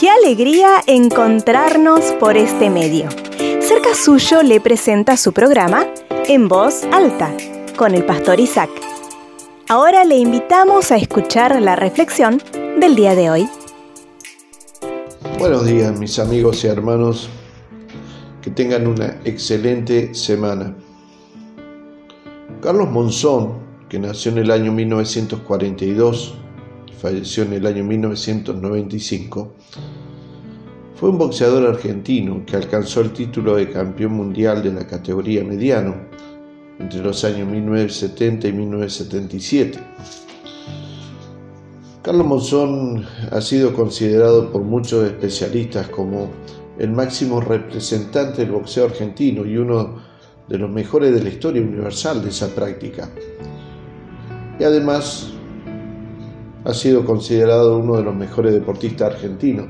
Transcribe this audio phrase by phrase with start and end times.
[0.00, 3.10] Qué alegría encontrarnos por este medio.
[3.60, 5.86] Cerca suyo le presenta su programa
[6.28, 7.36] En Voz Alta
[7.76, 8.70] con el pastor Isaac.
[9.68, 12.40] Ahora le invitamos a escuchar la reflexión
[12.80, 13.48] del día de hoy.
[15.38, 17.28] Buenos días mis amigos y hermanos,
[18.40, 20.74] que tengan una excelente semana.
[22.62, 23.58] Carlos Monzón,
[23.90, 26.47] que nació en el año 1942 y
[26.98, 29.54] falleció en el año 1995,
[30.96, 35.94] fue un boxeador argentino que alcanzó el título de campeón mundial de la categoría mediano
[36.80, 39.78] entre los años 1970 y 1977.
[42.02, 46.30] Carlos Monzón ha sido considerado por muchos especialistas como
[46.78, 50.02] el máximo representante del boxeo argentino y uno
[50.48, 53.08] de los mejores de la historia universal de esa práctica.
[54.58, 55.37] Y además
[56.68, 59.68] ha sido considerado uno de los mejores deportistas argentinos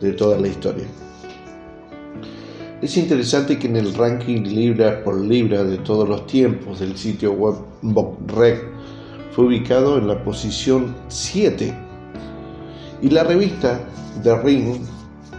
[0.00, 0.84] de toda la historia.
[2.82, 7.32] Es interesante que en el ranking libra por libra de todos los tiempos del sitio
[7.34, 8.64] web BoxRec
[9.30, 11.72] fue ubicado en la posición 7
[13.00, 13.80] y la revista
[14.24, 14.80] The Ring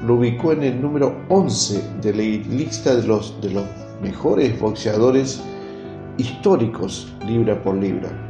[0.08, 2.24] lo ubicó en el número 11 de la
[2.56, 3.66] lista de los, de los
[4.02, 5.42] mejores boxeadores
[6.18, 8.25] históricos libra por libra.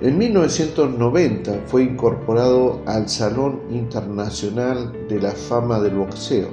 [0.00, 6.50] En 1990 fue incorporado al Salón Internacional de la Fama del Boxeo.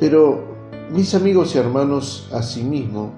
[0.00, 0.42] Pero
[0.90, 3.12] mis amigos y hermanos, asimismo,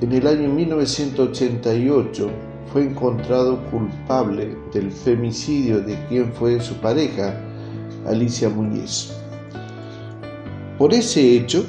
[0.00, 2.30] en el año 1988
[2.72, 7.40] fue encontrado culpable del femicidio de quien fue su pareja,
[8.08, 9.12] Alicia Muñiz.
[10.78, 11.64] Por ese hecho,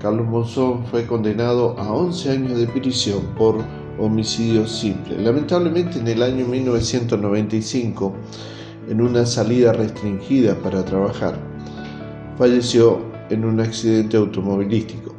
[0.00, 3.56] Carlos Monzón fue condenado a 11 años de prisión por
[3.98, 5.18] homicidio simple.
[5.18, 8.14] Lamentablemente en el año 1995,
[8.88, 11.36] en una salida restringida para trabajar,
[12.38, 15.14] falleció en un accidente automovilístico.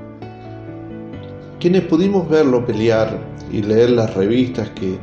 [1.59, 3.19] Quienes pudimos verlo pelear
[3.52, 4.97] y leer las revistas que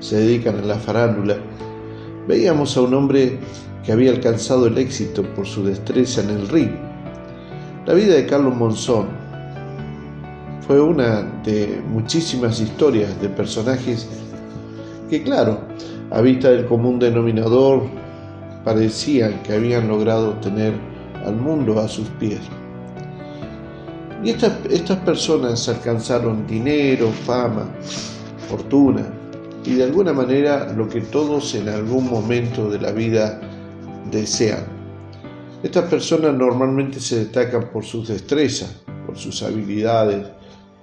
[0.00, 1.36] se dedican a la farándula,
[2.26, 3.38] veíamos a un hombre
[3.84, 6.70] que había alcanzado el éxito por su destreza en el ring.
[7.86, 9.17] La vida de Carlos Monzón
[10.68, 14.06] fue una de muchísimas historias de personajes
[15.08, 15.60] que, claro,
[16.10, 17.84] a vista del común denominador,
[18.64, 20.74] parecían que habían logrado tener
[21.24, 22.40] al mundo a sus pies.
[24.22, 27.66] Y estas, estas personas alcanzaron dinero, fama,
[28.50, 29.06] fortuna
[29.64, 33.40] y de alguna manera lo que todos en algún momento de la vida
[34.10, 34.66] desean.
[35.62, 40.26] Estas personas normalmente se destacan por sus destrezas, por sus habilidades,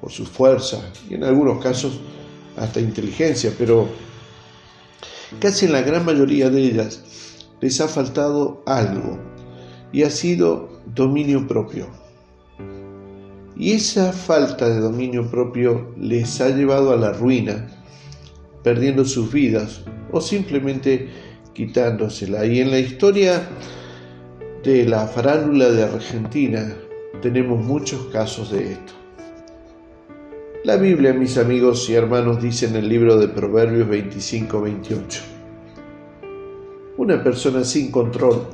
[0.05, 1.99] por su fuerza y en algunos casos
[2.57, 3.87] hasta inteligencia, pero
[5.39, 7.01] casi en la gran mayoría de ellas
[7.59, 9.17] les ha faltado algo
[9.91, 11.87] y ha sido dominio propio.
[13.57, 17.67] Y esa falta de dominio propio les ha llevado a la ruina,
[18.61, 21.09] perdiendo sus vidas o simplemente
[21.55, 22.45] quitándosela.
[22.45, 23.41] Y en la historia
[24.63, 26.75] de la farándula de Argentina
[27.23, 28.94] tenemos muchos casos de esto.
[30.65, 35.21] La Biblia, mis amigos y hermanos, dice en el libro de Proverbios 25-28,
[36.97, 38.47] una persona sin control,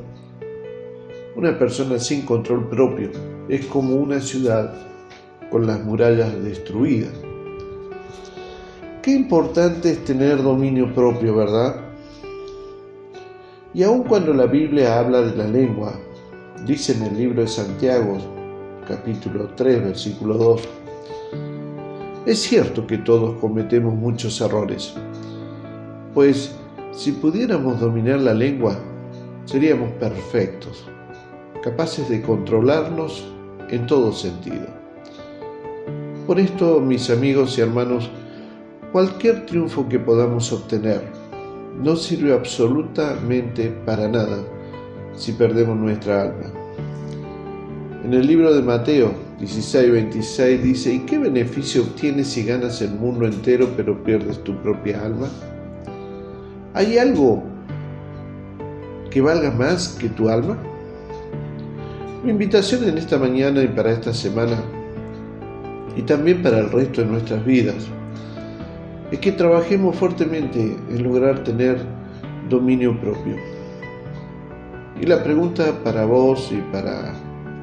[1.38, 3.12] una persona sin control propio
[3.48, 4.74] es como una ciudad
[5.50, 7.14] con las murallas destruidas.
[9.02, 11.78] Qué importante es tener dominio propio, ¿verdad?
[13.74, 15.94] Y aun cuando la Biblia habla de la lengua,
[16.68, 18.18] dice en el libro de Santiago,
[18.86, 20.81] capítulo 3, versículo 2,
[22.26, 24.94] es cierto que todos cometemos muchos errores,
[26.14, 26.56] pues
[26.92, 28.78] si pudiéramos dominar la lengua,
[29.46, 30.86] seríamos perfectos,
[31.64, 33.26] capaces de controlarnos
[33.70, 34.68] en todo sentido.
[36.28, 38.10] Por esto, mis amigos y hermanos,
[38.92, 41.02] cualquier triunfo que podamos obtener
[41.82, 44.44] no sirve absolutamente para nada
[45.16, 46.52] si perdemos nuestra alma.
[48.04, 53.26] En el libro de Mateo 16:26 dice, ¿y qué beneficio obtienes si ganas el mundo
[53.26, 55.30] entero pero pierdes tu propia alma?
[56.76, 57.42] ¿Hay algo
[59.10, 60.58] que valga más que tu alma?
[62.24, 64.64] Mi invitación en esta mañana y para esta semana
[65.98, 67.88] y también para el resto de nuestras vidas,
[69.12, 71.80] es que trabajemos fuertemente en lograr tener
[72.48, 73.36] dominio propio.
[75.02, 77.14] Y la pregunta para vos y para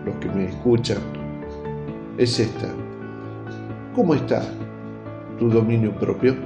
[0.05, 1.18] los que me escuchan
[2.19, 2.69] es esta.
[3.95, 4.43] ¿Cómo está
[5.39, 6.37] tu dominio propio?